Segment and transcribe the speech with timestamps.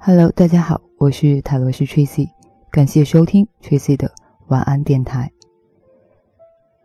[0.00, 2.30] Hello，大家好，我是塔罗斯 Tracy，
[2.70, 4.10] 感谢收听 Tracy 的
[4.46, 5.30] 晚安电台。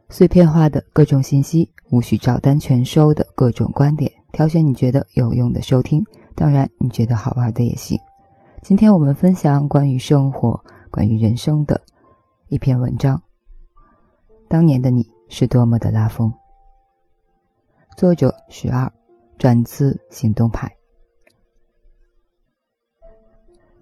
[0.10, 6.04] 碎片化的各种信息，无需照单全收的各种观点，挑选你觉得有用的收听。
[6.34, 7.98] 当然，你觉得好玩的也行。
[8.64, 10.60] 今天我们分享关于生活、
[10.90, 11.80] 关于人生的
[12.50, 13.22] 一篇文章。
[14.50, 16.34] 当年的你是多么的拉风。
[17.96, 18.92] 作者十二，
[19.38, 20.70] 转自行动派。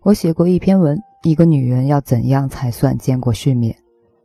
[0.02, 3.75] 我写过一篇文，一个女人要怎样才算见过世面？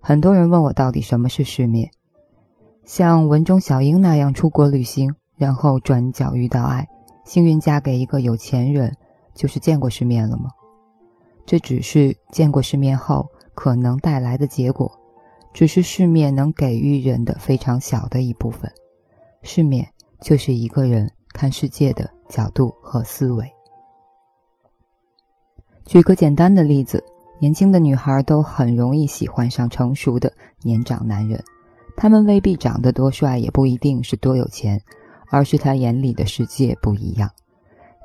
[0.00, 1.90] 很多人问我到底什么是世面？
[2.84, 6.86] 像文中小英那样出国旅行，然后转角遇到爱，
[7.24, 8.94] 幸运嫁给一个有钱人，
[9.34, 10.50] 就是见过世面了吗？
[11.44, 14.90] 这只是见过世面后可能带来的结果，
[15.52, 18.70] 只是世面能给予人的非常小的一部分。
[19.42, 19.86] 世面
[20.20, 23.55] 就是一个人看世界的角度和思维。
[25.86, 27.02] 举个简单的例子，
[27.38, 31.42] 年轻的女孩都很容易喜欢上成熟的年长男人，
[31.96, 34.82] 他们未必长得多帅，也不一定是多有钱，
[35.30, 37.30] 而是他眼里的世界不一样。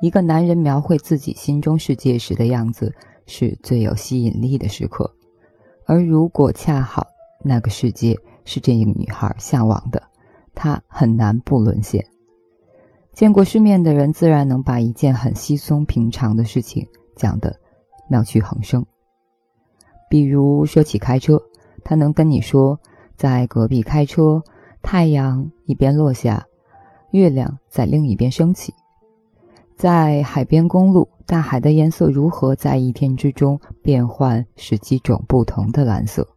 [0.00, 2.94] 一个男人描绘自己心中世界时的样子，
[3.26, 5.12] 是最有吸引力的时刻。
[5.84, 7.04] 而如果恰好
[7.44, 10.00] 那个世界是这个女孩向往的，
[10.54, 12.06] 她很难不沦陷。
[13.12, 16.86] 见过世面的人，自然能把一件很稀松平常的事情
[17.16, 17.58] 讲得。
[18.12, 18.84] 妙趣横生。
[20.10, 21.40] 比如说起开车，
[21.82, 22.78] 他能跟你说，
[23.16, 24.42] 在隔壁开车，
[24.82, 26.46] 太阳一边落下，
[27.12, 28.74] 月亮在另一边升起；
[29.74, 36.28] 在海边公路，大海的颜色如何在一天之中变换十几种不同的蓝色。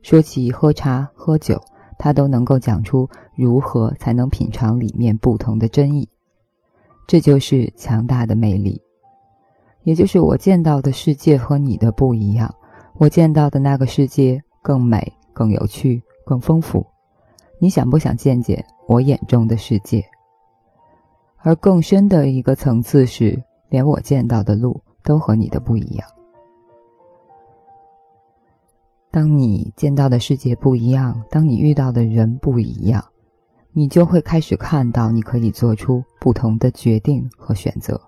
[0.00, 1.60] 说起喝茶喝酒，
[1.98, 6.08] 他都能够讲出如何才能品尝里面不同的真意。
[7.06, 8.80] 这就是强大的魅力。
[9.88, 12.54] 也就是我见到的世界和你的不一样，
[12.98, 16.84] 我见到的那个世界更美、更有趣、更丰富。
[17.58, 20.04] 你想不想见见我眼中的世界？
[21.38, 26.06] 而更深的一个层次是，连我见到的路都和你的不一样。
[29.10, 33.02] 当你见到的世界不一样，当你遇到的人不一样，
[33.72, 37.98] 你就会开始看到你可以做出不同的决定和选择。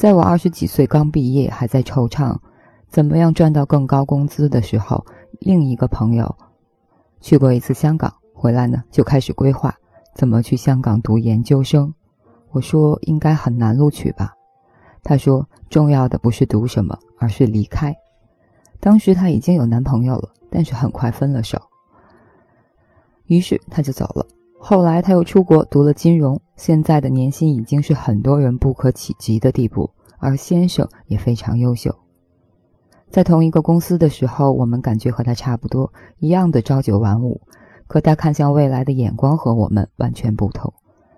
[0.00, 2.34] 在我二十几岁刚毕业，还在惆怅
[2.88, 5.04] 怎么样赚到更高工资的时候，
[5.40, 6.36] 另一个朋友
[7.20, 9.74] 去过一次香港，回来呢就开始规划
[10.14, 11.92] 怎么去香港读研究生。
[12.50, 14.32] 我说应该很难录取吧？
[15.02, 17.94] 他说重要的不是读什么，而是离开。
[18.80, 21.60] 当时他已经有男朋友了，但是很快分了手，
[23.26, 24.26] 于是他就走了。
[24.62, 31.92] 后来他又出国读了金融，现在的年薪已经是很多人不可企及的地步，而先生也非常优秀。
[33.08, 37.40] 在同一个公司的时候，我们感觉和他差不多，一样的朝九晚五，
[37.86, 40.72] 可他看向未来的眼光和我们完全不同。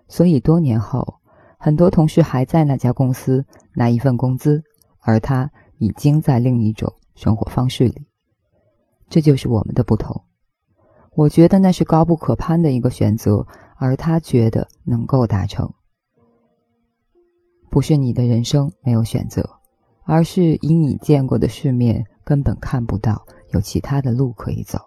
[0.07, 1.17] 所以多年后，
[1.59, 3.45] 很多同事还在那家公司
[3.75, 4.63] 拿一份工资，
[5.01, 8.07] 而他已经在另一种生活方式里。
[9.11, 10.23] 这就是我们的不同。
[11.15, 13.47] 我觉得那是高不可攀的一个选择，
[13.77, 15.73] 而他觉得能够达成。
[17.71, 19.59] 不是你的人生没有选择，
[20.05, 24.79] 而是以你见过的世面，根本看不到有其他的路可以走。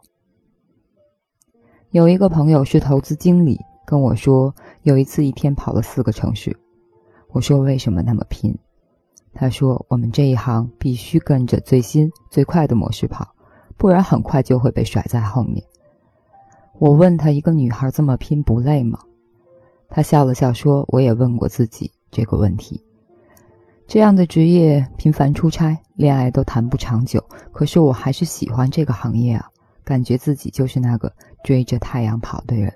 [1.91, 6.57] 有一个朋友是投资经理，跟我说，有一次一天跑了四个城市。
[7.29, 8.57] 我说为什么那么拼？
[9.33, 13.35] 他说我们这一行必须跟着最新最快的模式跑，
[13.77, 15.63] 不然很快就会被甩在后面。
[16.77, 18.99] 我问他：“一个女孩这么拼不累吗？”
[19.87, 22.83] 他笑了笑说：“我也问过自己这个问题。
[23.87, 29.47] 这样的职业频繁出差，恋爱都谈不长久，可是我还是喜欢这个行业啊！
[29.83, 31.13] 感觉自己就是那个
[31.43, 32.73] 追着太阳跑的人，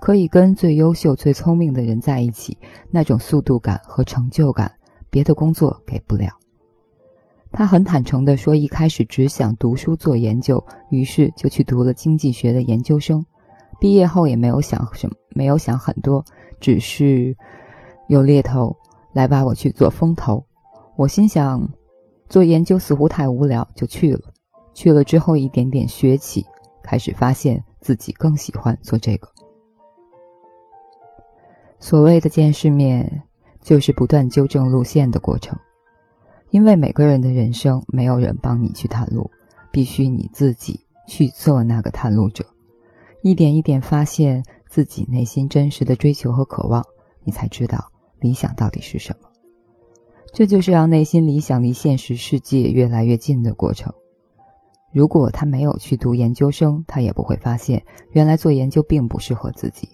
[0.00, 2.58] 可以跟最优秀、最聪明的人在一起，
[2.90, 4.70] 那种速度感和成就感，
[5.08, 6.28] 别的工作给不了。”
[7.50, 13.24] 他很坦诚地说：“一开始只想读书做研究，于是就去读了经济学的研究生。”
[13.80, 16.24] 毕业后也没有想什么，没有想很多，
[16.60, 17.36] 只是
[18.08, 18.76] 有猎头
[19.12, 20.44] 来把我去做风投。
[20.96, 21.68] 我心想，
[22.28, 24.20] 做研究似乎太无聊，就去了。
[24.74, 26.44] 去了之后，一点点学起，
[26.82, 29.28] 开始发现自己更喜欢做这个。
[31.78, 33.22] 所谓的见世面，
[33.60, 35.56] 就是不断纠正路线的过程。
[36.50, 39.30] 因为每个人的人生，没有人帮你去探路，
[39.70, 42.44] 必须你自己去做那个探路者。
[43.22, 46.84] 一点一点发现自己内心真实的追求和渴望，
[47.24, 49.28] 你才知道理想到底是什么。
[50.32, 53.92] 这就是让内心理想离现实世界越来越近的过程。
[54.92, 59.88] 如果他没有去读研究生，他也不会发现原来做研究并不适合自己。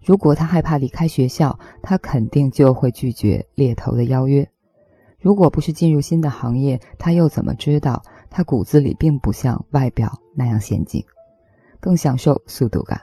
[0.00, 4.48] 如果他害怕离开学校，他肯定就会拒绝猎头的邀约。
[5.18, 11.04] 如果不是进入新的行业，他又怎么知道他骨子里并不像外表那样娴静，
[11.80, 13.00] 更享受速度感？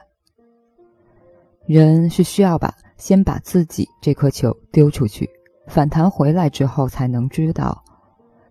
[1.66, 5.28] 人是需要把先把自己这颗球丢出去，
[5.66, 7.82] 反弹回来之后，才能知道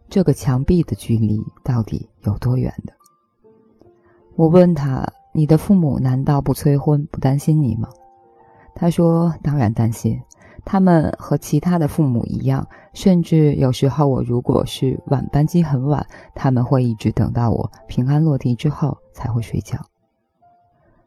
[0.09, 2.93] 这个墙壁的距离到底有多远的。
[4.35, 7.87] 我问他：“你的父母难道不催婚、不担心你吗？”
[8.73, 10.19] 他说：“当然担心，
[10.65, 16.03] 他们和其他的父母一样，甚至有时候我如果是晚班机很晚，
[16.33, 19.77] 他们会一直等到我平安落地之后才会睡觉。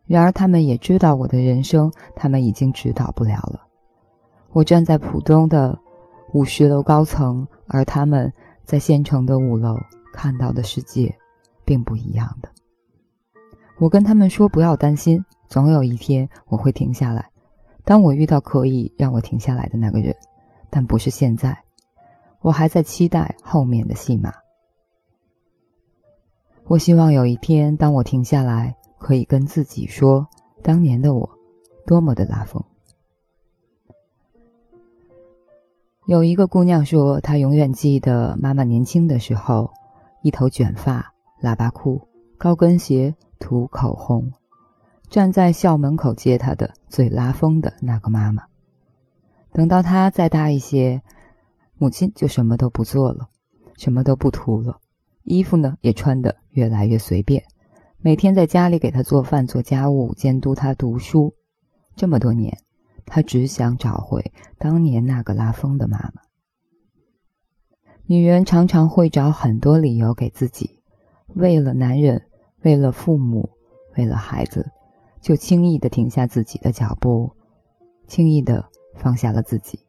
[0.06, 3.66] 然而，他们也知道我的人生，他们已经指导不了了。
[4.52, 5.78] 我站在浦东的
[6.32, 8.32] 五十楼高层，而他们
[8.64, 9.76] 在县城的五楼
[10.12, 11.16] 看到的世界，
[11.64, 12.48] 并不一样的。
[13.78, 17.30] 我跟他们说不要担心，总有一天我会停下来。”
[17.84, 20.16] 当我遇到可以让我停下来的那个人，
[20.70, 21.56] 但不是现在，
[22.40, 24.32] 我还在期待后面的戏码。
[26.64, 30.28] 我希望有一天，当我停下来，可以跟自己说，
[30.62, 31.30] 当年的我
[31.86, 32.62] 多么的拉风。
[36.06, 39.70] 有一个姑娘说，她永远记得妈妈年轻的时候，
[40.22, 41.12] 一头卷发，
[41.42, 42.08] 喇叭裤，
[42.38, 44.32] 高跟鞋，涂口红。
[45.08, 48.44] 站在校门口接她的最拉风的那个妈妈，
[49.52, 51.02] 等到她再大一些，
[51.76, 53.28] 母亲就什么都不做了，
[53.76, 54.80] 什么都不涂了，
[55.22, 57.44] 衣服呢也穿得越来越随便，
[57.98, 61.34] 每天在家里给他做饭、做家务、监督他读书。
[61.96, 62.58] 这么多年，
[63.04, 66.22] 他只想找回当年那个拉风的妈妈。
[68.04, 70.80] 女人常常会找很多理由给自己，
[71.34, 72.28] 为了男人，
[72.62, 73.50] 为了父母，
[73.96, 74.70] 为了孩子。
[75.18, 77.32] 就轻易的停下自己的脚步，
[78.06, 78.64] 轻易的
[78.94, 79.80] 放下了自己。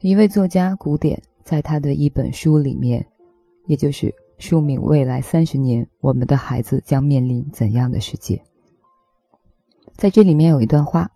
[0.00, 3.06] 一位作家古典在他的一本书里面，
[3.66, 4.12] 也就是
[4.42, 8.34] 书名《未来三十年，我们的孩子将面临怎样的世界》。
[9.94, 11.08] 在这里面有一段话：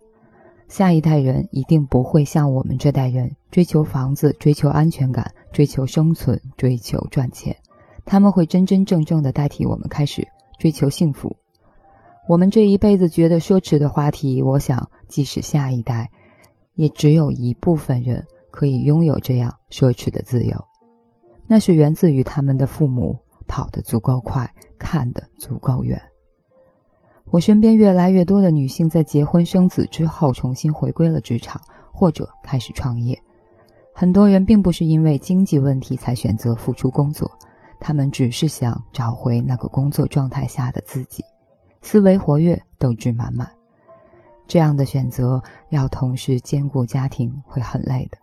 [0.69, 7.53] 下一代人一定不会像我们这代人追求房子、追求安全感、追求生存、追求赚钱，
[8.05, 10.25] 他们会真真正正的代替我们开始。
[10.57, 11.35] 追求幸福，
[12.29, 16.09] 我们这一辈子觉得奢侈的话题，我想，即使下一代，
[16.75, 20.63] 也只有一部分人可以拥有这样奢侈的自由，
[21.47, 23.17] 那是源自于他们的父母
[23.47, 26.01] 跑得足够快，看得足够远。
[27.31, 31.61] 我身边越来越多的女性在结婚生子之后，重新回归了职场，
[31.91, 33.17] 或者开始创业。
[33.93, 37.29] 很多人并不是因为经济问题才选择付出工作。
[37.79, 41.23] 他们只是想找回那个工作状态下的自己，
[41.81, 43.47] 思维活跃，斗志满满。
[44.47, 48.17] 这样的选择要同时兼顾家庭会很累的。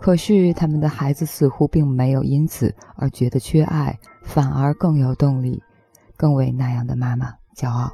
[0.00, 5.62] 可是他们的孩子似乎并没有因此而觉得缺爱，反而更有动力，
[6.16, 7.90] 更为那样的妈妈骄傲。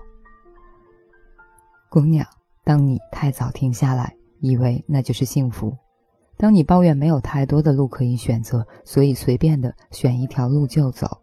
[1.89, 2.27] 姑娘，
[2.63, 5.75] 当你太早停下来，以为那就是幸福。
[6.37, 11.19] 当你抱怨没有太多的路可以选择，所以随便的选一条路就走，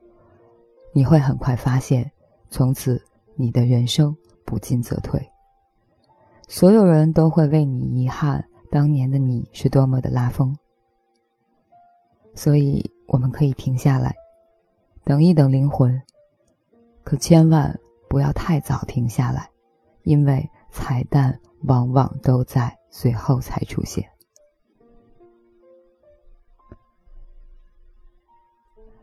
[0.93, 2.11] 你会很快发现，
[2.49, 3.01] 从此
[3.35, 5.21] 你的人生不进则退。
[6.47, 10.55] 所有人都会为你遗憾，当年的你是多么的拉风。
[12.33, 14.15] 所以我们可以停下来，
[15.03, 16.01] 等一等灵魂，
[17.03, 19.49] 可千万不要太早停下来，
[20.03, 24.09] 因为彩蛋往往都在最后才出现。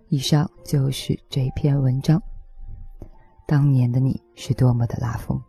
[0.08, 2.22] 以上就是这篇文章。
[3.46, 5.42] 当年的你是多么的拉风！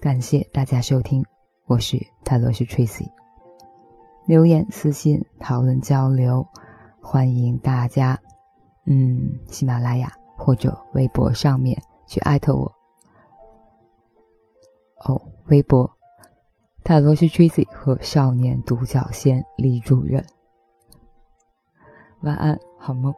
[0.00, 1.24] 感谢大家收听，
[1.66, 3.17] 我是泰罗斯 Tracy。
[4.28, 6.46] 留言私信讨论交流，
[7.00, 8.20] 欢迎大家，
[8.84, 12.70] 嗯，喜马拉雅或者微博上面去艾特我。
[15.06, 15.90] 哦，微博
[16.84, 20.22] 泰罗斯 Tracy 和少年独角仙李主任。
[22.20, 23.14] 晚安，好梦。